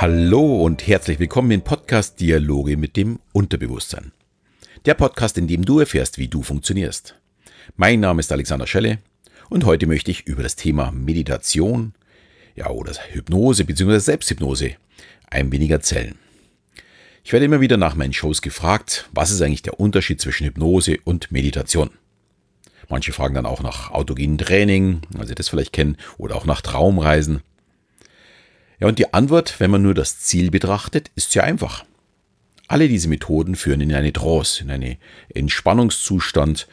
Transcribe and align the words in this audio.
Hallo 0.00 0.64
und 0.64 0.86
herzlich 0.86 1.18
willkommen 1.18 1.50
im 1.50 1.60
Podcast 1.60 2.20
Dialoge 2.20 2.78
mit 2.78 2.96
dem 2.96 3.18
Unterbewusstsein. 3.32 4.12
Der 4.86 4.94
Podcast, 4.94 5.36
in 5.36 5.46
dem 5.46 5.66
du 5.66 5.78
erfährst, 5.78 6.16
wie 6.16 6.28
du 6.28 6.42
funktionierst. 6.42 7.16
Mein 7.76 8.00
Name 8.00 8.20
ist 8.20 8.32
Alexander 8.32 8.66
Schelle 8.66 9.00
und 9.50 9.66
heute 9.66 9.86
möchte 9.86 10.10
ich 10.10 10.26
über 10.26 10.42
das 10.42 10.56
Thema 10.56 10.90
Meditation, 10.90 11.92
ja, 12.56 12.70
oder 12.70 12.94
Hypnose 13.10 13.66
bzw. 13.66 13.98
Selbsthypnose 13.98 14.76
ein 15.28 15.52
wenig 15.52 15.68
erzählen. 15.68 16.14
Ich 17.22 17.34
werde 17.34 17.44
immer 17.44 17.60
wieder 17.60 17.76
nach 17.76 17.94
meinen 17.94 18.14
Shows 18.14 18.40
gefragt, 18.40 19.06
was 19.12 19.30
ist 19.30 19.42
eigentlich 19.42 19.60
der 19.60 19.80
Unterschied 19.80 20.18
zwischen 20.18 20.46
Hypnose 20.46 20.96
und 21.04 21.30
Meditation? 21.30 21.90
Manche 22.88 23.12
fragen 23.12 23.34
dann 23.34 23.44
auch 23.44 23.62
nach 23.62 23.90
autogenen 23.90 24.38
Training, 24.38 25.02
sie 25.26 25.34
das 25.34 25.50
vielleicht 25.50 25.74
kennen, 25.74 25.98
oder 26.16 26.36
auch 26.36 26.46
nach 26.46 26.62
Traumreisen. 26.62 27.42
Ja, 28.80 28.88
und 28.88 28.98
die 28.98 29.12
Antwort, 29.12 29.60
wenn 29.60 29.70
man 29.70 29.82
nur 29.82 29.94
das 29.94 30.20
Ziel 30.20 30.50
betrachtet, 30.50 31.10
ist 31.14 31.32
sehr 31.32 31.44
einfach. 31.44 31.84
Alle 32.66 32.88
diese 32.88 33.08
Methoden 33.08 33.54
führen 33.54 33.80
in 33.80 33.92
eine 33.92 34.12
Trance, 34.12 34.62
in 34.62 34.70
einen 34.70 34.96
Entspannungszustand. 35.34 36.66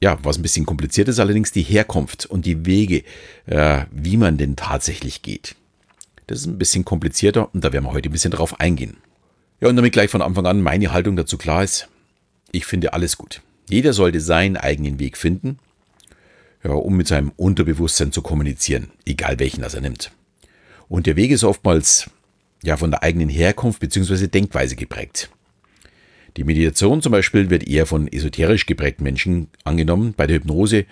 Ja, 0.00 0.18
was 0.22 0.38
ein 0.38 0.42
bisschen 0.42 0.66
kompliziert 0.66 1.08
ist, 1.08 1.20
allerdings 1.20 1.52
die 1.52 1.62
Herkunft 1.62 2.26
und 2.26 2.46
die 2.46 2.66
Wege, 2.66 3.04
äh, 3.46 3.84
wie 3.90 4.16
man 4.16 4.38
denn 4.38 4.56
tatsächlich 4.56 5.22
geht. 5.22 5.56
Das 6.26 6.40
ist 6.40 6.46
ein 6.46 6.58
bisschen 6.58 6.84
komplizierter 6.84 7.52
und 7.54 7.64
da 7.64 7.72
werden 7.72 7.84
wir 7.84 7.92
heute 7.92 8.08
ein 8.08 8.12
bisschen 8.12 8.30
drauf 8.30 8.60
eingehen. 8.60 8.98
Ja, 9.60 9.68
und 9.68 9.76
damit 9.76 9.92
gleich 9.92 10.10
von 10.10 10.22
Anfang 10.22 10.46
an 10.46 10.62
meine 10.62 10.92
Haltung 10.92 11.16
dazu 11.16 11.36
klar 11.36 11.64
ist, 11.64 11.88
ich 12.52 12.64
finde 12.64 12.92
alles 12.92 13.16
gut. 13.16 13.42
Jeder 13.68 13.92
sollte 13.92 14.20
seinen 14.20 14.56
eigenen 14.56 14.98
Weg 14.98 15.16
finden, 15.16 15.58
ja, 16.64 16.70
um 16.70 16.96
mit 16.96 17.08
seinem 17.08 17.32
Unterbewusstsein 17.36 18.12
zu 18.12 18.22
kommunizieren, 18.22 18.90
egal 19.04 19.38
welchen 19.38 19.62
das 19.62 19.74
er 19.74 19.80
nimmt. 19.80 20.12
Und 20.88 21.06
der 21.06 21.16
Weg 21.16 21.30
ist 21.30 21.44
oftmals 21.44 22.10
ja 22.62 22.76
von 22.76 22.90
der 22.90 23.02
eigenen 23.02 23.28
Herkunft 23.28 23.80
bzw. 23.80 24.26
Denkweise 24.26 24.76
geprägt. 24.76 25.30
Die 26.36 26.44
Meditation 26.44 27.02
zum 27.02 27.12
Beispiel 27.12 27.50
wird 27.50 27.66
eher 27.66 27.86
von 27.86 28.06
esoterisch 28.06 28.66
geprägten 28.66 29.04
Menschen 29.04 29.48
angenommen. 29.64 30.14
Bei 30.16 30.26
der 30.26 30.36
Hypnose 30.36 30.86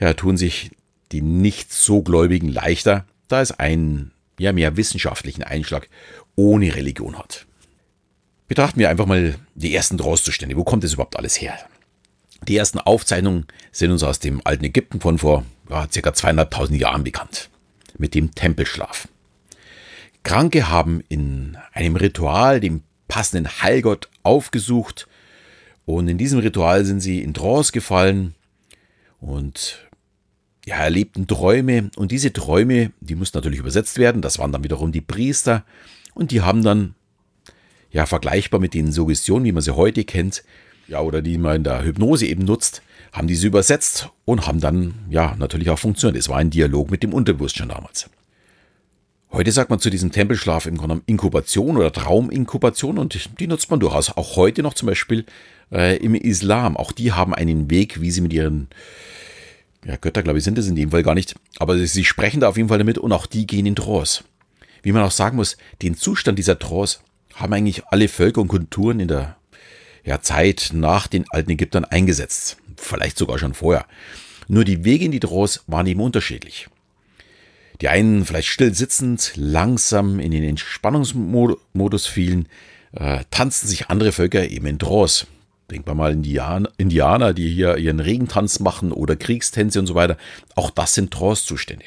ja, 0.00 0.12
tun 0.14 0.36
sich 0.36 0.70
die 1.12 1.22
nicht 1.22 1.72
so 1.72 2.02
Gläubigen 2.02 2.48
leichter, 2.48 3.06
da 3.28 3.40
es 3.40 3.52
einen 3.52 4.12
ja, 4.38 4.52
mehr 4.52 4.76
wissenschaftlichen 4.76 5.42
Einschlag 5.42 5.88
ohne 6.36 6.74
Religion 6.74 7.18
hat. 7.18 7.46
Betrachten 8.46 8.80
wir 8.80 8.88
einfach 8.88 9.06
mal 9.06 9.34
die 9.54 9.74
ersten 9.74 9.98
Trance-Zustände. 9.98 10.56
Wo 10.56 10.64
kommt 10.64 10.84
das 10.84 10.94
überhaupt 10.94 11.16
alles 11.16 11.40
her? 11.40 11.58
Die 12.46 12.56
ersten 12.56 12.78
Aufzeichnungen 12.78 13.46
sind 13.72 13.90
uns 13.90 14.02
aus 14.02 14.20
dem 14.20 14.40
alten 14.44 14.64
Ägypten 14.64 15.00
von 15.00 15.18
vor 15.18 15.44
ja, 15.68 15.86
ca. 15.86 16.10
200.000 16.10 16.76
Jahren 16.76 17.04
bekannt. 17.04 17.50
Mit 17.98 18.14
dem 18.14 18.34
Tempelschlaf. 18.34 19.08
Kranke 20.22 20.68
haben 20.68 21.02
in 21.08 21.56
einem 21.72 21.96
Ritual 21.96 22.60
den 22.60 22.82
passenden 23.08 23.48
Heilgott 23.62 24.08
aufgesucht 24.22 25.08
und 25.86 26.08
in 26.08 26.18
diesem 26.18 26.40
Ritual 26.40 26.84
sind 26.84 27.00
sie 27.00 27.22
in 27.22 27.34
Trance 27.34 27.72
gefallen 27.72 28.34
und 29.20 29.88
ja, 30.66 30.76
erlebten 30.76 31.26
Träume 31.26 31.90
und 31.96 32.12
diese 32.12 32.32
Träume, 32.32 32.92
die 33.00 33.14
mussten 33.14 33.38
natürlich 33.38 33.60
übersetzt 33.60 33.98
werden, 33.98 34.20
das 34.20 34.38
waren 34.38 34.52
dann 34.52 34.64
wiederum 34.64 34.92
die 34.92 35.00
Priester 35.00 35.64
und 36.14 36.30
die 36.30 36.42
haben 36.42 36.62
dann 36.62 36.94
ja 37.90 38.04
vergleichbar 38.04 38.60
mit 38.60 38.74
den 38.74 38.92
Suggestionen, 38.92 39.46
wie 39.46 39.52
man 39.52 39.62
sie 39.62 39.74
heute 39.74 40.04
kennt, 40.04 40.44
ja 40.88 41.00
oder 41.00 41.22
die 41.22 41.38
man 41.38 41.56
in 41.56 41.64
der 41.64 41.84
Hypnose 41.84 42.26
eben 42.26 42.44
nutzt, 42.44 42.82
haben 43.12 43.28
diese 43.28 43.46
übersetzt 43.46 44.10
und 44.26 44.46
haben 44.46 44.60
dann 44.60 44.94
ja 45.08 45.34
natürlich 45.38 45.70
auch 45.70 45.78
funktioniert. 45.78 46.20
Es 46.20 46.28
war 46.28 46.36
ein 46.36 46.50
Dialog 46.50 46.90
mit 46.90 47.02
dem 47.02 47.14
Unterbewusstsein 47.14 47.70
damals. 47.70 48.10
Heute 49.30 49.52
sagt 49.52 49.68
man 49.68 49.78
zu 49.78 49.90
diesem 49.90 50.10
Tempelschlaf 50.10 50.64
im 50.64 50.78
Grunde 50.78 51.02
Inkubation 51.04 51.76
oder 51.76 51.92
Trauminkubation 51.92 52.98
und 52.98 53.28
die 53.38 53.46
nutzt 53.46 53.70
man 53.70 53.78
durchaus 53.78 54.10
auch 54.16 54.36
heute 54.36 54.62
noch 54.62 54.72
zum 54.72 54.86
Beispiel 54.86 55.26
äh, 55.70 55.98
im 55.98 56.14
Islam. 56.14 56.76
Auch 56.78 56.92
die 56.92 57.12
haben 57.12 57.34
einen 57.34 57.70
Weg, 57.70 58.00
wie 58.00 58.10
sie 58.10 58.22
mit 58.22 58.32
ihren 58.32 58.68
ja, 59.84 59.96
Götter, 59.96 60.22
glaube 60.22 60.38
ich, 60.38 60.44
sind 60.44 60.56
es 60.56 60.66
in 60.66 60.76
dem 60.76 60.90
Fall 60.90 61.02
gar 61.02 61.14
nicht, 61.14 61.34
aber 61.58 61.78
sie 61.78 62.04
sprechen 62.04 62.40
da 62.40 62.48
auf 62.48 62.56
jeden 62.56 62.70
Fall 62.70 62.78
damit 62.78 62.96
und 62.98 63.12
auch 63.12 63.26
die 63.26 63.46
gehen 63.46 63.66
in 63.66 63.76
Trance. 63.76 64.24
Wie 64.82 64.92
man 64.92 65.02
auch 65.02 65.10
sagen 65.10 65.36
muss, 65.36 65.56
den 65.82 65.94
Zustand 65.94 66.38
dieser 66.38 66.58
Trance 66.58 67.00
haben 67.34 67.52
eigentlich 67.52 67.86
alle 67.86 68.08
Völker 68.08 68.40
und 68.40 68.48
Kulturen 68.48 68.98
in 68.98 69.08
der 69.08 69.36
ja, 70.04 70.22
Zeit 70.22 70.70
nach 70.72 71.06
den 71.06 71.26
alten 71.28 71.50
Ägyptern 71.50 71.84
eingesetzt. 71.84 72.56
Vielleicht 72.76 73.18
sogar 73.18 73.38
schon 73.38 73.54
vorher. 73.54 73.86
Nur 74.48 74.64
die 74.64 74.84
Wege 74.84 75.04
in 75.04 75.12
die 75.12 75.20
Trance 75.20 75.60
waren 75.66 75.86
eben 75.86 76.00
unterschiedlich. 76.00 76.68
Die 77.80 77.88
einen 77.88 78.24
vielleicht 78.24 78.48
still 78.48 78.74
sitzend, 78.74 79.32
langsam 79.36 80.18
in 80.18 80.32
den 80.32 80.42
Entspannungsmodus 80.42 82.06
fielen, 82.06 82.48
äh, 82.92 83.24
tanzten 83.30 83.68
sich 83.68 83.88
andere 83.88 84.12
Völker 84.12 84.48
eben 84.48 84.66
in 84.66 84.78
Trance. 84.78 85.26
Denkt 85.70 85.86
man 85.86 85.96
mal 85.96 86.12
Indianer, 86.12 86.70
Indianer, 86.78 87.34
die 87.34 87.48
hier 87.48 87.76
ihren 87.76 88.00
Regentanz 88.00 88.58
machen 88.58 88.90
oder 88.90 89.16
Kriegstänze 89.16 89.78
und 89.78 89.86
so 89.86 89.94
weiter. 89.94 90.16
Auch 90.54 90.70
das 90.70 90.94
sind 90.94 91.12
Trance-Zustände. 91.12 91.84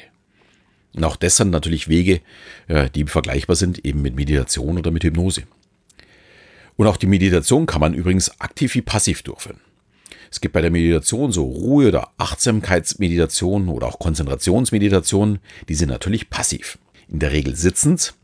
Und 0.94 1.04
auch 1.04 1.16
das 1.16 1.36
sind 1.36 1.50
natürlich 1.50 1.88
Wege, 1.88 2.20
äh, 2.68 2.88
die 2.90 3.04
vergleichbar 3.04 3.56
sind 3.56 3.84
eben 3.84 4.02
mit 4.02 4.14
Meditation 4.14 4.78
oder 4.78 4.90
mit 4.90 5.04
Hypnose. 5.04 5.42
Und 6.76 6.86
auch 6.86 6.96
die 6.96 7.06
Meditation 7.06 7.66
kann 7.66 7.80
man 7.80 7.94
übrigens 7.94 8.40
aktiv 8.40 8.74
wie 8.74 8.82
passiv 8.82 9.22
durchführen. 9.22 9.60
Es 10.32 10.40
gibt 10.40 10.54
bei 10.54 10.62
der 10.62 10.70
Meditation 10.70 11.30
so 11.30 11.44
Ruhe- 11.44 11.88
oder 11.88 12.08
Achtsamkeitsmeditation 12.16 13.68
oder 13.68 13.86
auch 13.86 13.98
Konzentrationsmeditation. 13.98 15.40
Die 15.68 15.74
sind 15.74 15.90
natürlich 15.90 16.30
passiv. 16.30 16.78
In 17.06 17.18
der 17.18 17.32
Regel 17.32 17.54
sitzend, 17.54 18.14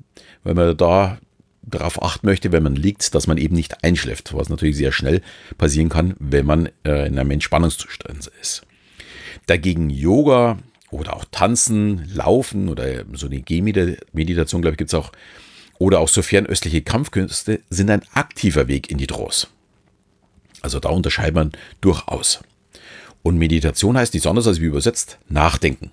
weil 0.43 0.55
man 0.55 0.75
da 0.75 1.19
darauf 1.61 2.03
achten 2.03 2.27
möchte, 2.27 2.51
wenn 2.51 2.63
man 2.63 2.77
liegt, 2.77 3.15
dass 3.15 3.27
man 3.27 3.37
eben 3.37 3.55
nicht 3.55 3.85
einschläft, 3.85 4.33
was 4.33 4.49
natürlich 4.49 4.79
sehr 4.79 4.91
schnell 4.91 5.21
passieren 5.59 5.91
kann, 5.91 6.15
wenn 6.19 6.47
man 6.47 6.71
äh, 6.87 7.07
in 7.07 7.19
einem 7.19 7.31
Entspannungszustand 7.31 8.31
ist. 8.41 8.63
Dagegen 9.45 9.91
Yoga 9.91 10.57
oder 10.91 11.15
auch 11.15 11.27
Tanzen, 11.31 12.09
Laufen 12.15 12.71
oder 12.71 13.05
so 13.13 13.27
eine 13.27 13.43
Gehmeditation, 13.43 14.63
glaube 14.63 14.73
ich, 14.75 14.79
gibt 14.79 14.95
es 14.95 14.95
auch, 14.95 15.13
oder 15.79 16.01
auch 16.01 16.09
so 16.09 16.23
fernöstliche 16.23 16.81
Kampfkünste 16.81 17.61
sind 17.69 17.91
ein 17.91 18.01
aktiver 18.15 18.67
Weg 18.67 18.91
in 18.91 18.97
die 18.97 19.07
Trance. 19.07 19.49
Also 20.63 20.81
da 20.81 20.89
unterscheidet 20.89 21.35
man 21.35 21.53
durchaus. 21.81 22.41
Und 23.23 23.39
Meditation 23.39 23.97
heißt 23.97 24.15
nichts 24.15 24.27
anderes 24.27 24.47
als 24.47 24.61
wie 24.61 24.67
übersetzt 24.67 25.19
nachdenken. 25.29 25.91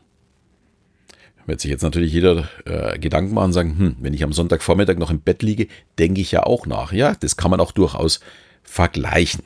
Wird 1.47 1.61
sich 1.61 1.69
jetzt 1.69 1.83
natürlich 1.83 2.11
jeder 2.11 2.49
äh, 2.65 2.97
Gedanken 2.97 3.33
machen 3.33 3.45
und 3.45 3.53
sagen, 3.53 3.77
hm, 3.77 3.95
wenn 3.99 4.13
ich 4.13 4.23
am 4.23 4.33
Sonntagvormittag 4.33 4.97
noch 4.97 5.11
im 5.11 5.19
Bett 5.19 5.43
liege, 5.43 5.67
denke 5.99 6.21
ich 6.21 6.31
ja 6.31 6.43
auch 6.43 6.65
nach. 6.65 6.91
Ja, 6.91 7.13
das 7.13 7.37
kann 7.37 7.51
man 7.51 7.59
auch 7.59 7.71
durchaus 7.71 8.19
vergleichen. 8.63 9.43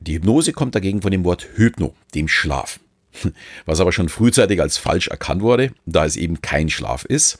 Die 0.00 0.14
Hypnose 0.14 0.52
kommt 0.52 0.74
dagegen 0.74 1.02
von 1.02 1.10
dem 1.10 1.24
Wort 1.24 1.46
Hypno, 1.56 1.94
dem 2.14 2.28
Schlaf. 2.28 2.80
Was 3.66 3.80
aber 3.80 3.92
schon 3.92 4.08
frühzeitig 4.08 4.62
als 4.62 4.78
falsch 4.78 5.08
erkannt 5.08 5.42
wurde, 5.42 5.72
da 5.84 6.06
es 6.06 6.16
eben 6.16 6.40
kein 6.40 6.70
Schlaf 6.70 7.04
ist. 7.04 7.38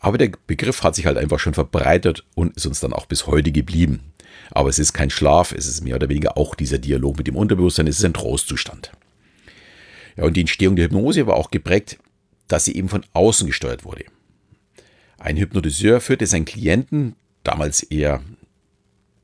Aber 0.00 0.16
der 0.16 0.30
Begriff 0.46 0.82
hat 0.82 0.94
sich 0.94 1.06
halt 1.06 1.18
einfach 1.18 1.40
schon 1.40 1.54
verbreitet 1.54 2.24
und 2.34 2.56
ist 2.56 2.66
uns 2.66 2.80
dann 2.80 2.92
auch 2.92 3.06
bis 3.06 3.26
heute 3.26 3.52
geblieben. 3.52 4.12
Aber 4.50 4.68
es 4.68 4.78
ist 4.78 4.92
kein 4.92 5.10
Schlaf, 5.10 5.52
es 5.52 5.66
ist 5.66 5.82
mehr 5.82 5.96
oder 5.96 6.08
weniger 6.08 6.36
auch 6.36 6.54
dieser 6.54 6.78
Dialog 6.78 7.18
mit 7.18 7.26
dem 7.26 7.36
Unterbewusstsein, 7.36 7.86
es 7.86 7.98
ist 7.98 8.04
ein 8.04 8.14
Trostzustand. 8.14 8.92
Ja, 10.16 10.24
und 10.24 10.36
die 10.36 10.40
Entstehung 10.40 10.76
der 10.76 10.86
Hypnose 10.86 11.26
war 11.26 11.36
auch 11.36 11.50
geprägt, 11.50 11.98
dass 12.48 12.64
sie 12.64 12.74
eben 12.74 12.88
von 12.88 13.04
außen 13.12 13.46
gesteuert 13.46 13.84
wurde. 13.84 14.04
Ein 15.18 15.36
Hypnotiseur 15.36 16.00
führte 16.00 16.26
seinen 16.26 16.44
Klienten, 16.44 17.14
damals 17.44 17.82
eher 17.82 18.22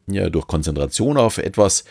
ja, 0.07 0.29
durch 0.29 0.47
Konzentration 0.47 1.17
auf 1.17 1.39
etwas, 1.39 1.85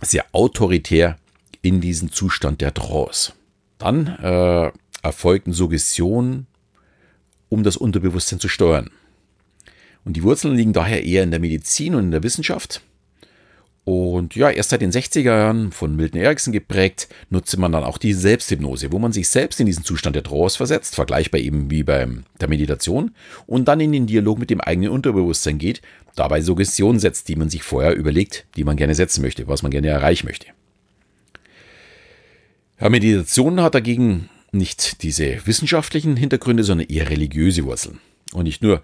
sehr 0.00 0.26
autoritär 0.32 1.18
in 1.62 1.80
diesen 1.80 2.10
Zustand 2.12 2.60
der 2.60 2.74
Trance. 2.74 3.32
Dann 3.78 4.06
äh, 4.06 4.70
erfolgten 5.02 5.52
Suggestionen, 5.52 6.46
um 7.48 7.62
das 7.62 7.76
Unterbewusstsein 7.76 8.40
zu 8.40 8.48
steuern. 8.48 8.90
Und 10.08 10.14
die 10.14 10.22
Wurzeln 10.22 10.56
liegen 10.56 10.72
daher 10.72 11.04
eher 11.04 11.22
in 11.22 11.30
der 11.30 11.38
Medizin 11.38 11.94
und 11.94 12.04
in 12.04 12.10
der 12.12 12.22
Wissenschaft. 12.22 12.80
Und 13.84 14.34
ja, 14.34 14.48
erst 14.48 14.70
seit 14.70 14.80
den 14.80 14.90
60er 14.90 15.20
Jahren 15.20 15.70
von 15.70 15.96
Milton 15.96 16.18
Erickson 16.18 16.54
geprägt, 16.54 17.08
nutzte 17.28 17.60
man 17.60 17.72
dann 17.72 17.84
auch 17.84 17.98
die 17.98 18.14
Selbsthypnose, 18.14 18.90
wo 18.90 18.98
man 18.98 19.12
sich 19.12 19.28
selbst 19.28 19.60
in 19.60 19.66
diesen 19.66 19.84
Zustand 19.84 20.16
der 20.16 20.22
Trance 20.22 20.56
versetzt, 20.56 20.94
vergleichbar 20.94 21.42
eben 21.42 21.70
wie 21.70 21.82
bei 21.82 22.08
der 22.40 22.48
Meditation, 22.48 23.10
und 23.46 23.68
dann 23.68 23.80
in 23.80 23.92
den 23.92 24.06
Dialog 24.06 24.38
mit 24.38 24.48
dem 24.48 24.62
eigenen 24.62 24.92
Unterbewusstsein 24.92 25.58
geht, 25.58 25.82
dabei 26.16 26.40
Suggestionen 26.40 27.00
setzt, 27.00 27.28
die 27.28 27.36
man 27.36 27.50
sich 27.50 27.62
vorher 27.62 27.94
überlegt, 27.94 28.46
die 28.56 28.64
man 28.64 28.78
gerne 28.78 28.94
setzen 28.94 29.20
möchte, 29.20 29.46
was 29.46 29.62
man 29.62 29.72
gerne 29.72 29.88
erreichen 29.88 30.26
möchte. 30.26 30.46
Ja, 32.80 32.88
Meditation 32.88 33.60
hat 33.60 33.74
dagegen 33.74 34.30
nicht 34.52 35.02
diese 35.02 35.46
wissenschaftlichen 35.46 36.16
Hintergründe, 36.16 36.64
sondern 36.64 36.88
eher 36.88 37.10
religiöse 37.10 37.66
Wurzeln. 37.66 38.00
Und 38.32 38.44
nicht 38.44 38.62
nur 38.62 38.82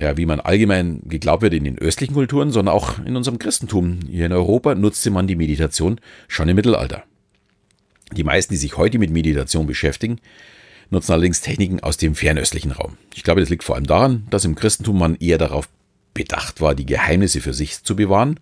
ja, 0.00 0.16
wie 0.16 0.26
man 0.26 0.40
allgemein 0.40 1.00
geglaubt 1.04 1.42
wird 1.42 1.54
in 1.54 1.64
den 1.64 1.78
östlichen 1.78 2.14
Kulturen, 2.14 2.52
sondern 2.52 2.74
auch 2.74 2.98
in 3.04 3.16
unserem 3.16 3.38
Christentum 3.38 3.98
hier 4.08 4.26
in 4.26 4.32
Europa 4.32 4.74
nutzte 4.74 5.10
man 5.10 5.26
die 5.26 5.36
Meditation 5.36 6.00
schon 6.28 6.48
im 6.48 6.56
Mittelalter. 6.56 7.02
Die 8.16 8.24
meisten, 8.24 8.54
die 8.54 8.58
sich 8.58 8.76
heute 8.76 8.98
mit 8.98 9.10
Meditation 9.10 9.66
beschäftigen, 9.66 10.20
nutzen 10.90 11.12
allerdings 11.12 11.40
Techniken 11.40 11.80
aus 11.80 11.96
dem 11.96 12.14
fernöstlichen 12.14 12.70
Raum. 12.70 12.96
Ich 13.14 13.24
glaube, 13.24 13.40
das 13.40 13.50
liegt 13.50 13.64
vor 13.64 13.74
allem 13.74 13.86
daran, 13.86 14.26
dass 14.30 14.44
im 14.44 14.54
Christentum 14.54 14.98
man 14.98 15.16
eher 15.16 15.36
darauf 15.36 15.68
bedacht 16.14 16.60
war, 16.60 16.74
die 16.74 16.86
Geheimnisse 16.86 17.40
für 17.40 17.52
sich 17.52 17.82
zu 17.82 17.96
bewahren. 17.96 18.40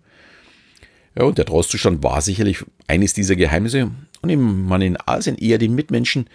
Ja, 1.17 1.25
und 1.25 1.37
der 1.39 1.45
Trostzustand 1.45 2.03
war 2.03 2.21
sicherlich 2.21 2.63
eines 2.85 3.13
dieser 3.13 3.35
Geheimnisse 3.35 3.91
und 4.21 4.67
man 4.67 4.81
in 4.81 4.97
Asien 5.05 5.37
eher 5.37 5.57
den 5.57 5.73
Mitmenschen, 5.73 6.29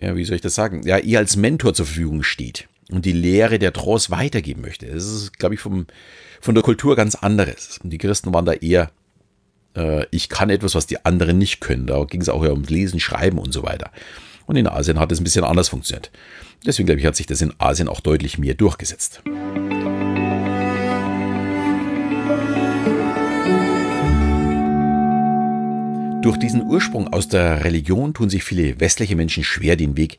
ja, 0.00 0.16
wie 0.16 0.24
soll 0.24 0.36
ich 0.36 0.42
das 0.42 0.54
sagen, 0.54 0.82
ja, 0.84 0.98
eher 0.98 1.20
als 1.20 1.36
Mentor 1.36 1.74
zur 1.74 1.86
Verfügung 1.86 2.22
steht 2.22 2.66
und 2.90 3.04
die 3.04 3.12
Lehre 3.12 3.58
der 3.58 3.72
Trost 3.72 4.10
weitergeben 4.10 4.60
möchte. 4.60 4.86
Das 4.86 5.04
ist, 5.04 5.38
glaube 5.38 5.54
ich, 5.54 5.60
vom, 5.60 5.86
von 6.40 6.54
der 6.54 6.64
Kultur 6.64 6.96
ganz 6.96 7.14
anderes. 7.14 7.80
Die 7.82 7.98
Christen 7.98 8.32
waren 8.34 8.44
da 8.44 8.52
eher, 8.52 8.90
äh, 9.76 10.06
ich 10.10 10.28
kann 10.28 10.50
etwas, 10.50 10.74
was 10.74 10.86
die 10.86 11.04
anderen 11.04 11.38
nicht 11.38 11.60
können. 11.60 11.86
Da 11.86 12.04
ging 12.04 12.20
es 12.20 12.28
auch 12.28 12.44
ja 12.44 12.50
um 12.50 12.62
Lesen, 12.64 13.00
Schreiben 13.00 13.38
und 13.38 13.52
so 13.52 13.62
weiter. 13.62 13.90
Und 14.46 14.56
in 14.56 14.66
Asien 14.66 15.00
hat 15.00 15.10
es 15.12 15.20
ein 15.20 15.24
bisschen 15.24 15.44
anders 15.44 15.70
funktioniert. 15.70 16.10
Deswegen 16.66 16.86
glaube 16.86 17.00
ich, 17.00 17.06
hat 17.06 17.16
sich 17.16 17.26
das 17.26 17.40
in 17.40 17.54
Asien 17.58 17.88
auch 17.88 18.00
deutlich 18.00 18.38
mehr 18.38 18.54
durchgesetzt. 18.54 19.22
Durch 26.22 26.38
diesen 26.38 26.62
Ursprung 26.62 27.12
aus 27.12 27.28
der 27.28 27.64
Religion 27.64 28.14
tun 28.14 28.30
sich 28.30 28.44
viele 28.44 28.80
westliche 28.80 29.14
Menschen 29.14 29.44
schwer, 29.44 29.76
den 29.76 29.98
Weg 29.98 30.18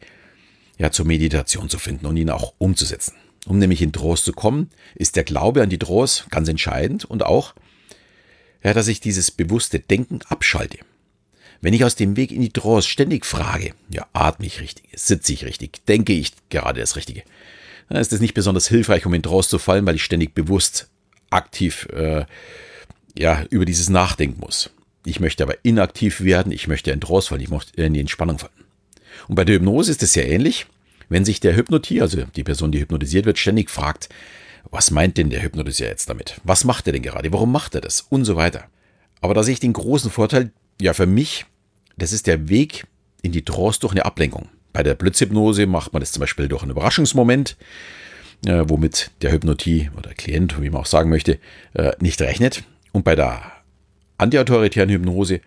ja, 0.78 0.92
zur 0.92 1.06
Meditation 1.06 1.70
zu 1.70 1.80
finden 1.80 2.06
und 2.06 2.18
ihn 2.18 2.30
auch 2.30 2.54
umzusetzen. 2.58 3.16
Um 3.46 3.60
nämlich 3.60 3.82
in 3.82 3.94
Trost 3.94 4.26
zu 4.26 4.34
kommen, 4.34 4.70
ist 4.96 5.16
der 5.16 5.24
Glaube 5.24 5.62
an 5.62 5.70
die 5.70 5.78
Trost 5.78 6.30
ganz 6.32 6.50
entscheidend 6.50 7.06
und 7.06 7.24
auch, 7.24 7.54
ja, 8.64 8.74
dass 8.74 8.88
ich 8.88 9.00
dieses 9.00 9.32
bewusste 9.32 9.80
Denken 9.80 10.20
abschalte. 10.28 10.80
Wenn 11.62 11.74
ich 11.74 11.86
aus 11.86 11.96
dem 11.96 12.18
Weg 12.18 12.32
in 12.32 12.42
die 12.42 12.52
Trost 12.52 12.90
ständig 12.90 13.26
frage, 13.26 13.74
ja, 13.90 14.06
atme 14.14 14.46
ich 14.46 14.60
richtig, 14.60 14.86
sitze 14.96 15.34
ich 15.34 15.46
richtig, 15.46 15.86
denke 15.86 16.14
ich 16.14 16.34
gerade 16.50 16.80
das 16.80 16.96
Richtige, 16.96 17.24
dann 17.90 18.02
ist 18.02 18.12
es 18.14 18.20
nicht 18.20 18.34
besonders 18.34 18.68
hilfreich, 18.68 19.06
um 19.06 19.14
in 19.14 19.24
Trost 19.24 19.52
zu 19.52 19.60
fallen, 19.60 19.86
weil 19.86 19.96
ich 19.96 20.04
ständig 20.04 20.34
bewusst 20.34 20.90
aktiv 21.30 21.88
äh, 21.94 22.26
ja, 23.18 23.44
über 23.50 23.66
dieses 23.66 23.90
nachdenken 23.90 24.40
muss. 24.40 24.72
Ich 25.06 25.20
möchte 25.20 25.44
aber 25.44 25.64
inaktiv 25.64 26.22
werden, 26.22 26.52
ich 26.52 26.68
möchte 26.68 26.92
in 26.92 27.00
Trance 27.00 27.30
fallen, 27.30 27.42
ich 27.42 27.50
möchte 27.50 27.80
in 27.82 27.94
die 27.94 28.00
Entspannung 28.00 28.40
fallen. 28.40 28.65
Und 29.28 29.36
bei 29.36 29.46
der 29.46 29.56
Hypnose 29.56 29.92
ist 29.92 30.04
es 30.04 30.14
sehr 30.14 30.30
ähnlich. 30.30 30.68
Wenn 31.10 31.26
sich 31.26 31.40
der 31.40 31.56
Hypnotier, 31.56 32.04
also 32.04 32.24
die 32.36 32.44
Person, 32.44 32.72
die 32.72 32.80
hypnotisiert 32.80 33.26
wird, 33.26 33.38
ständig 33.38 33.70
fragt, 33.70 34.10
was 34.72 34.92
meint 34.92 35.18
denn 35.18 35.30
der 35.30 35.44
Hypnotiseur 35.44 35.88
jetzt 35.88 36.10
damit? 36.10 36.42
Was 36.44 36.64
macht 36.64 36.88
er 36.88 36.94
denn 36.94 37.04
gerade? 37.04 37.32
Warum 37.32 37.52
macht 37.52 37.76
er 37.76 37.82
das? 37.82 38.02
Und 38.02 38.26
so 38.26 38.36
weiter. 38.36 38.66
Aber 39.22 39.34
da 39.34 39.44
sehe 39.44 39.54
ich 39.54 39.60
den 39.60 39.74
großen 39.74 40.12
Vorteil, 40.12 40.52
ja, 40.82 40.94
für 40.94 41.06
mich, 41.06 41.46
das 41.98 42.12
ist 42.12 42.28
der 42.28 42.50
Weg 42.50 42.86
in 43.22 43.32
die 43.32 43.46
Trance 43.46 43.80
durch 43.80 43.94
eine 43.94 44.06
Ablenkung. 44.06 44.50
Bei 44.74 44.84
der 44.84 44.96
Blitzhypnose 44.96 45.68
macht 45.68 45.94
man 45.94 46.02
das 46.02 46.12
zum 46.12 46.20
Beispiel 46.20 46.48
durch 46.48 46.62
einen 46.62 46.72
Überraschungsmoment, 46.72 47.56
äh, 48.46 48.64
womit 48.68 49.12
der 49.22 49.32
Hypnotie 49.32 49.90
oder 49.98 50.14
Klient, 50.14 50.62
wie 50.62 50.70
man 50.70 50.82
auch 50.82 50.86
sagen 50.86 51.10
möchte, 51.10 51.40
äh, 51.74 51.94
nicht 52.00 52.22
rechnet. 52.22 52.64
Und 52.92 53.04
bei 53.04 53.16
der 53.16 53.52
antiautoritären 54.18 54.90
Hypnose 54.90 55.42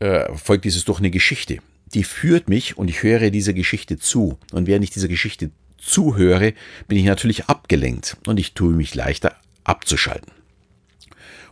äh, 0.00 0.32
folgt 0.36 0.64
dieses 0.64 0.84
durch 0.84 0.98
eine 0.98 1.10
Geschichte. 1.10 1.58
Die 1.94 2.04
führt 2.04 2.48
mich 2.48 2.76
und 2.76 2.88
ich 2.88 3.02
höre 3.02 3.30
dieser 3.30 3.52
Geschichte 3.52 3.98
zu. 3.98 4.38
Und 4.52 4.66
während 4.66 4.84
ich 4.84 4.90
dieser 4.90 5.08
Geschichte 5.08 5.50
zuhöre, 5.78 6.54
bin 6.88 6.98
ich 6.98 7.04
natürlich 7.04 7.46
abgelenkt 7.46 8.16
und 8.26 8.38
ich 8.38 8.54
tue 8.54 8.74
mich 8.74 8.94
leichter 8.94 9.36
abzuschalten. 9.62 10.32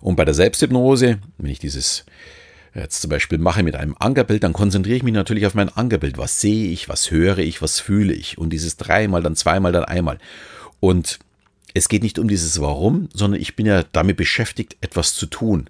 Und 0.00 0.16
bei 0.16 0.24
der 0.24 0.34
Selbsthypnose, 0.34 1.18
wenn 1.38 1.50
ich 1.50 1.60
dieses 1.60 2.04
jetzt 2.74 3.02
zum 3.02 3.10
Beispiel 3.10 3.38
mache 3.38 3.62
mit 3.62 3.76
einem 3.76 3.94
Ankerbild, 3.98 4.42
dann 4.42 4.52
konzentriere 4.54 4.96
ich 4.96 5.02
mich 5.02 5.12
natürlich 5.12 5.46
auf 5.46 5.54
mein 5.54 5.68
Ankerbild. 5.68 6.18
Was 6.18 6.40
sehe 6.40 6.70
ich, 6.70 6.88
was 6.88 7.10
höre 7.10 7.38
ich, 7.38 7.62
was 7.62 7.80
fühle 7.80 8.14
ich? 8.14 8.38
Und 8.38 8.50
dieses 8.50 8.76
dreimal, 8.76 9.22
dann 9.22 9.36
zweimal, 9.36 9.72
dann 9.72 9.84
einmal. 9.84 10.18
Und 10.80 11.18
es 11.74 11.88
geht 11.88 12.02
nicht 12.02 12.18
um 12.18 12.28
dieses 12.28 12.60
Warum, 12.60 13.08
sondern 13.14 13.40
ich 13.40 13.56
bin 13.56 13.66
ja 13.66 13.84
damit 13.92 14.16
beschäftigt, 14.16 14.76
etwas 14.80 15.14
zu 15.14 15.26
tun. 15.26 15.68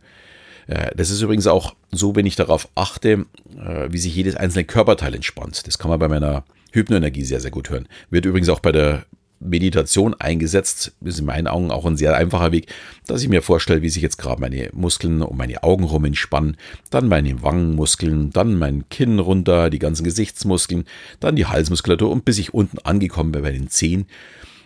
Äh, 0.67 0.95
das 0.97 1.11
ist 1.11 1.23
übrigens 1.23 1.47
auch 1.47 1.75
so, 1.91 2.17
wenn 2.17 2.27
ich 2.27 2.37
darauf 2.37 2.69
achte, 2.75 3.27
äh, 3.57 3.89
wie 3.91 3.99
sich 3.99 4.15
jedes 4.15 4.37
einzelne 4.37 4.65
Körperteil 4.65 5.15
entspannt. 5.15 5.67
Das 5.67 5.79
kann 5.79 5.91
man 5.91 5.99
bei 5.99 6.09
meiner 6.09 6.45
Hypnoenergie 6.73 7.25
sehr, 7.25 7.41
sehr 7.41 7.51
gut 7.51 7.71
hören. 7.71 7.89
Wird 8.11 8.25
übrigens 8.25 8.49
auch 8.49 8.61
bei 8.61 8.73
der 8.73 9.05
Meditation 9.45 10.15
eingesetzt. 10.15 10.93
Ist 11.05 11.19
in 11.19 11.27
meinen 11.27 11.47
Augen 11.47 11.71
auch 11.71 11.85
ein 11.85 11.97
sehr 11.97 12.17
einfacher 12.17 12.53
Weg, 12.53 12.73
dass 13.07 13.23
ich 13.23 13.29
mir 13.29 13.43
vorstelle, 13.43 13.83
wie 13.83 13.89
sich 13.89 14.03
jetzt 14.03 14.17
gerade 14.17 14.41
meine 14.41 14.71
Muskeln 14.73 15.23
um 15.23 15.37
meine 15.37 15.63
Augen 15.63 15.85
rum 15.85 16.05
entspannen, 16.05 16.57
dann 16.91 17.09
meine 17.09 17.43
Wangenmuskeln, 17.43 18.31
dann 18.31 18.57
mein 18.59 18.89
Kinn 18.89 19.19
runter, 19.19 19.69
die 19.69 19.81
ganzen 19.81 20.05
Gesichtsmuskeln, 20.05 20.85
dann 21.21 21.37
die 21.37 21.47
Halsmuskulatur 21.47 22.11
und 22.11 22.25
bis 22.25 22.39
ich 22.39 22.55
unten 22.55 22.79
angekommen 22.79 23.33
bin 23.33 23.43
bei 23.43 23.53
den 23.53 23.69
Zehen 23.69 24.07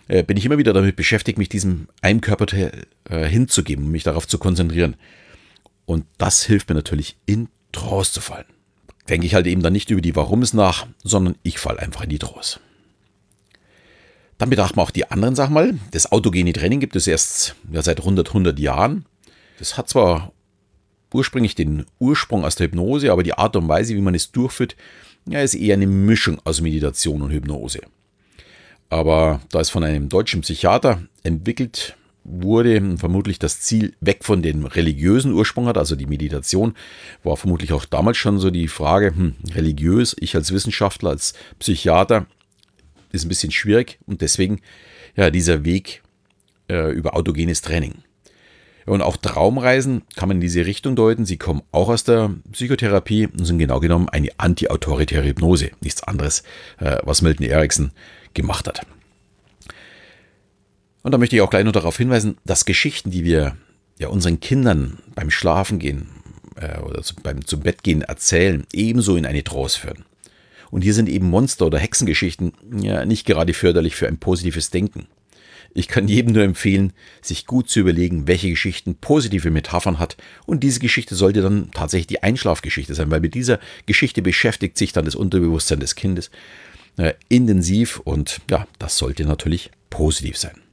äh, 0.09 0.23
bin 0.23 0.37
ich 0.37 0.45
immer 0.45 0.59
wieder 0.59 0.73
damit 0.73 0.95
beschäftigt, 0.95 1.39
mich 1.39 1.49
diesem 1.49 1.89
einem 2.03 2.21
Körperteil 2.21 2.87
hinzugeben, 3.09 3.91
mich 3.91 4.03
darauf 4.03 4.27
zu 4.27 4.39
konzentrieren. 4.39 4.97
Und 5.87 6.05
das 6.19 6.43
hilft 6.43 6.69
mir 6.69 6.75
natürlich, 6.75 7.17
in 7.27 7.49
Trance 7.73 8.13
zu 8.13 8.21
fallen. 8.21 8.47
Denke 9.09 9.27
ich 9.27 9.35
halt 9.35 9.47
eben 9.47 9.63
dann 9.63 9.73
nicht 9.73 9.91
über 9.91 10.01
die 10.01 10.17
Warums 10.17 10.53
nach, 10.53 10.87
sondern 11.03 11.37
ich 11.43 11.59
falle 11.59 11.79
einfach 11.79 12.03
in 12.03 12.11
die 12.11 12.19
Trance. 12.19 12.61
Dann 14.39 14.51
betrachten 14.51 14.77
wir 14.77 14.83
auch 14.83 14.91
die 14.91 15.11
anderen 15.11 15.37
Sachen 15.37 15.55
mal. 15.55 15.79
Das 15.93 16.13
autogene 16.13 16.53
Training 16.53 16.81
gibt 16.81 16.97
es 16.97 17.07
erst 17.07 17.55
ja, 17.73 17.83
seit 17.83 18.01
100, 18.01 18.29
100 18.29 18.59
Jahren. 18.59 19.07
Das 19.59 19.79
hat 19.79 19.89
zwar 19.89 20.33
ursprünglich 21.13 21.55
den 21.55 21.87
Ursprung 21.99 22.45
aus 22.45 22.57
der 22.57 22.67
Hypnose, 22.67 23.13
aber 23.13 23.23
die 23.23 23.35
Art 23.35 23.57
und 23.57 23.69
Weise, 23.69 23.95
wie 23.95 24.01
man 24.01 24.15
es 24.15 24.33
durchführt, 24.33 24.77
ja, 25.27 25.41
ist 25.41 25.55
eher 25.55 25.75
eine 25.75 25.87
Mischung 25.87 26.39
aus 26.45 26.61
Meditation 26.61 27.23
und 27.23 27.31
Hypnose. 27.31 27.81
Aber 28.91 29.41
da 29.51 29.61
es 29.61 29.71
von 29.71 29.83
einem 29.83 30.09
deutschen 30.09 30.43
Psychiater 30.43 31.03
entwickelt 31.23 31.97
wurde, 32.29 32.97
vermutlich 32.99 33.39
das 33.39 33.61
Ziel 33.61 33.95
weg 34.01 34.25
von 34.25 34.43
dem 34.43 34.65
religiösen 34.65 35.33
Ursprung 35.33 35.67
hat, 35.67 35.79
also 35.79 35.97
die 35.97 36.07
Meditation, 36.07 36.75
war 37.23 37.37
vermutlich 37.37 37.73
auch 37.73 37.85
damals 37.85 38.17
schon 38.17 38.39
so 38.39 38.51
die 38.51 38.69
Frage, 38.69 39.15
hm, 39.15 39.35
religiös, 39.55 40.17
ich 40.19 40.35
als 40.35 40.53
Wissenschaftler, 40.53 41.11
als 41.11 41.35
Psychiater, 41.59 42.27
ist 43.13 43.25
ein 43.25 43.29
bisschen 43.29 43.53
schwierig 43.53 43.99
und 44.07 44.21
deswegen 44.21 44.61
ja 45.17 45.31
dieser 45.31 45.65
Weg 45.65 46.03
äh, 46.69 46.93
über 46.93 47.17
autogenes 47.17 47.63
Training. 47.63 47.95
Und 48.85 49.03
auch 49.03 49.17
Traumreisen 49.17 50.03
kann 50.15 50.29
man 50.29 50.37
in 50.37 50.41
diese 50.41 50.65
Richtung 50.65 50.95
deuten. 50.95 51.27
Sie 51.27 51.39
kommen 51.39 51.63
auch 51.73 51.89
aus 51.89 52.05
der 52.05 52.31
Psychotherapie 52.53 53.27
und 53.27 53.45
sind 53.45 53.59
genau 53.59 53.81
genommen 53.81 54.09
eine 54.09 54.29
anti-autoritäre 54.39 55.27
Hypnose. 55.27 55.73
Nichts 55.81 56.05
anderes, 56.05 56.45
äh, 56.79 56.99
was 57.03 57.21
Milton 57.21 57.47
Erickson 57.47 57.91
gemacht 58.33 58.69
hat. 58.69 58.87
Und 61.07 61.13
da 61.13 61.19
möchte 61.19 61.37
ich 61.37 61.43
auch 61.43 61.51
gleich 61.51 61.65
noch 61.65 61.71
darauf 61.71 61.97
hinweisen, 61.97 62.37
dass 62.45 62.65
Geschichten, 62.65 63.13
die 63.13 63.25
wir 63.25 63.57
ja 63.97 64.09
unseren 64.09 64.41
Kindern 64.41 64.99
beim 65.15 65.31
Schlafengehen 65.31 66.09
äh, 66.57 66.81
oder 66.81 67.01
zu, 67.01 67.15
beim 67.15 67.47
zum 67.47 67.61
Bettgehen 67.61 68.03
erzählen, 68.03 68.67
ebenso 68.73 69.15
in 69.15 69.25
eine 69.25 69.45
Trance 69.45 69.79
führen. 69.79 70.05
Und 70.73 70.83
hier 70.83 70.95
sind 70.95 71.09
eben 71.09 71.31
Monster- 71.31 71.67
oder 71.67 71.79
Hexengeschichten 71.79 72.55
ja 72.77 73.05
nicht 73.05 73.25
gerade 73.25 73.55
förderlich 73.55 73.95
für 73.95 74.09
ein 74.09 74.19
positives 74.19 74.71
Denken. 74.71 75.07
Ich 75.75 75.87
kann 75.87 76.09
jedem 76.09 76.33
nur 76.33 76.43
empfehlen, 76.43 76.93
sich 77.23 77.47
gut 77.47 77.71
zu 77.71 77.79
überlegen, 77.79 78.27
welche 78.27 78.51
Geschichten 78.51 78.97
positive 78.97 79.53
Metaphern 79.53 80.01
hat. 80.01 80.17
Und 80.45 80.65
diese 80.65 80.81
Geschichte 80.81 81.15
sollte 81.15 81.41
dann 81.41 81.71
tatsächlich 81.71 82.09
die 82.09 82.25
Einschlafgeschichte 82.25 82.97
sein, 82.97 83.13
weil 83.13 83.21
mit 83.21 83.35
dieser 83.35 83.61
Geschichte 83.87 84.23
beschäftigt 84.23 84.77
sich 84.77 84.93
dann 84.93 85.05
das 85.05 85.15
Unterbewusstsein 85.15 85.79
des 85.79 85.95
Kindes 85.95 86.33
äh, 86.97 87.13
intensiv 87.29 88.01
und 88.01 88.41
ja, 88.51 88.67
das 88.81 88.99
sollte 88.99 89.25
natürlich 89.25 89.71
positiv 89.89 90.37
sein. 90.37 90.66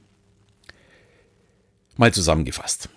Mal 1.96 2.12
zusammengefasst. 2.12 2.88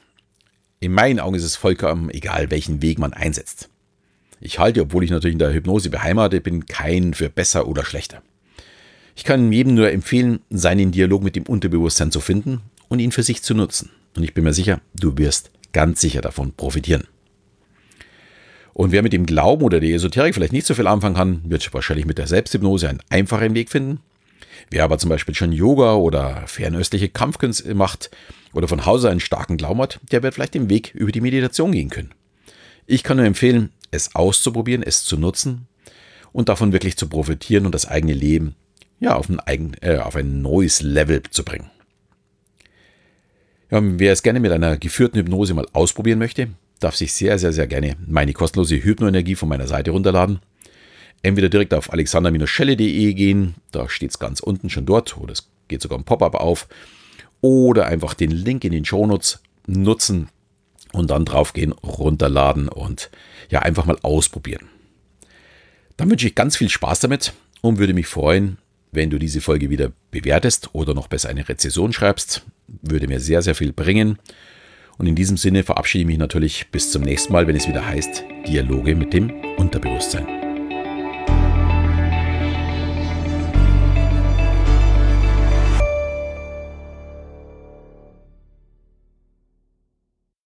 In 0.79 0.91
meinen 0.91 1.19
Augen 1.19 1.35
ist 1.35 1.43
es 1.43 1.55
vollkommen 1.55 2.09
egal, 2.09 2.51
welchen 2.51 2.81
Weg 2.81 2.99
man 2.99 3.13
einsetzt. 3.13 3.69
Ich 4.39 4.59
halte, 4.59 4.81
obwohl 4.81 5.03
ich 5.03 5.11
natürlich 5.11 5.33
in 5.33 5.39
der 5.39 5.53
Hypnose 5.53 5.89
beheimatet 5.89 6.43
bin, 6.43 6.65
keinen 6.65 7.13
für 7.13 7.29
besser 7.29 7.67
oder 7.67 7.83
schlechter. 7.83 8.21
Ich 9.15 9.23
kann 9.23 9.51
jedem 9.51 9.73
nur 9.73 9.91
empfehlen, 9.91 10.39
seinen 10.49 10.91
Dialog 10.91 11.23
mit 11.23 11.35
dem 11.35 11.43
Unterbewusstsein 11.43 12.11
zu 12.11 12.19
finden 12.19 12.61
und 12.87 12.99
ihn 12.99 13.11
für 13.11 13.23
sich 13.23 13.41
zu 13.41 13.55
nutzen. 13.55 13.89
Und 14.15 14.23
ich 14.23 14.33
bin 14.33 14.43
mir 14.43 14.53
sicher, 14.53 14.81
du 14.93 15.17
wirst 15.17 15.51
ganz 15.73 16.01
sicher 16.01 16.21
davon 16.21 16.53
profitieren. 16.53 17.07
Und 18.73 18.91
wer 18.91 19.01
mit 19.01 19.13
dem 19.13 19.25
Glauben 19.25 19.63
oder 19.63 19.79
der 19.79 19.89
Esoterik 19.89 20.35
vielleicht 20.35 20.53
nicht 20.53 20.67
so 20.67 20.75
viel 20.75 20.85
anfangen 20.85 21.15
kann, 21.15 21.41
wird 21.45 21.73
wahrscheinlich 21.73 22.05
mit 22.05 22.19
der 22.19 22.27
Selbsthypnose 22.27 22.87
einen 22.87 23.01
einfachen 23.09 23.55
Weg 23.55 23.69
finden. 23.69 23.99
Wer 24.69 24.83
aber 24.83 24.97
zum 24.97 25.09
Beispiel 25.09 25.35
schon 25.35 25.51
Yoga 25.51 25.95
oder 25.95 26.43
fernöstliche 26.47 27.09
Kampfkünste 27.09 27.73
macht 27.75 28.11
oder 28.53 28.67
von 28.67 28.85
Hause 28.85 29.09
einen 29.09 29.19
starken 29.19 29.57
Glauben 29.57 29.81
hat, 29.81 29.99
der 30.11 30.23
wird 30.23 30.33
vielleicht 30.33 30.53
den 30.53 30.69
Weg 30.69 30.93
über 30.93 31.11
die 31.11 31.21
Meditation 31.21 31.71
gehen 31.71 31.89
können. 31.89 32.13
Ich 32.85 33.03
kann 33.03 33.17
nur 33.17 33.25
empfehlen, 33.25 33.71
es 33.91 34.15
auszuprobieren, 34.15 34.83
es 34.83 35.03
zu 35.03 35.17
nutzen 35.17 35.67
und 36.31 36.49
davon 36.49 36.73
wirklich 36.73 36.97
zu 36.97 37.07
profitieren 37.07 37.65
und 37.65 37.75
das 37.75 37.87
eigene 37.87 38.13
Leben 38.13 38.55
ja, 38.99 39.15
auf, 39.15 39.29
ein, 39.29 39.39
eigen, 39.39 39.73
äh, 39.81 39.97
auf 39.97 40.15
ein 40.15 40.41
neues 40.41 40.81
Level 40.81 41.21
zu 41.29 41.43
bringen. 41.43 41.69
Ja, 43.69 43.79
wer 43.81 44.13
es 44.13 44.23
gerne 44.23 44.39
mit 44.39 44.51
einer 44.51 44.77
geführten 44.77 45.17
Hypnose 45.17 45.53
mal 45.53 45.67
ausprobieren 45.73 46.19
möchte, 46.19 46.49
darf 46.79 46.95
sich 46.95 47.13
sehr, 47.13 47.37
sehr, 47.37 47.51
sehr 47.51 47.67
gerne 47.67 47.95
meine 48.07 48.33
kostenlose 48.33 48.81
Hypnoenergie 48.81 49.35
von 49.35 49.49
meiner 49.49 49.67
Seite 49.67 49.91
runterladen. 49.91 50.39
Entweder 51.27 51.49
direkt 51.49 51.73
auf 51.73 51.91
alexander-schelle.de 51.91 53.13
gehen, 53.13 53.55
da 53.71 53.89
steht 53.89 54.11
es 54.11 54.19
ganz 54.19 54.39
unten 54.39 54.69
schon 54.69 54.85
dort, 54.85 55.17
oder 55.17 55.33
es 55.33 55.49
geht 55.67 55.81
sogar 55.81 55.99
ein 55.99 56.05
Pop-up 56.05 56.35
auf, 56.35 56.67
oder 57.41 57.85
einfach 57.85 58.13
den 58.13 58.31
Link 58.31 58.63
in 58.63 58.71
den 58.71 58.85
Shownotes 58.85 59.41
nutzen 59.67 60.29
und 60.93 61.09
dann 61.09 61.25
draufgehen, 61.25 61.73
runterladen 61.73 62.69
und 62.69 63.11
ja, 63.49 63.59
einfach 63.59 63.85
mal 63.85 63.97
ausprobieren. 64.01 64.67
Dann 65.97 66.09
wünsche 66.09 66.27
ich 66.27 66.35
ganz 66.35 66.55
viel 66.55 66.69
Spaß 66.69 67.01
damit 67.01 67.33
und 67.61 67.77
würde 67.77 67.93
mich 67.93 68.07
freuen, 68.07 68.57
wenn 68.91 69.09
du 69.09 69.19
diese 69.19 69.41
Folge 69.41 69.69
wieder 69.69 69.91
bewertest 70.11 70.69
oder 70.73 70.93
noch 70.93 71.07
besser 71.07 71.29
eine 71.29 71.47
Rezession 71.47 71.91
schreibst. 71.91 72.43
Würde 72.67 73.07
mir 73.07 73.19
sehr, 73.19 73.41
sehr 73.41 73.55
viel 73.55 73.73
bringen. 73.73 74.17
Und 74.97 75.07
in 75.07 75.15
diesem 75.15 75.37
Sinne 75.37 75.63
verabschiede 75.63 76.03
ich 76.03 76.07
mich 76.07 76.17
natürlich 76.17 76.69
bis 76.71 76.91
zum 76.91 77.03
nächsten 77.03 77.33
Mal, 77.33 77.47
wenn 77.47 77.55
es 77.55 77.67
wieder 77.67 77.85
heißt 77.85 78.23
Dialoge 78.47 78.95
mit 78.95 79.13
dem 79.13 79.31
Unterbewusstsein. 79.57 80.46